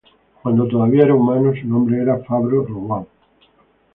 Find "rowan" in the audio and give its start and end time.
2.65-3.05